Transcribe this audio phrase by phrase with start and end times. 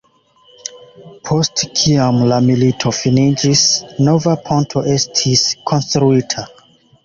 [1.29, 3.63] Post kiam la milito finiĝis,
[4.11, 6.51] nova ponto estis konstruita.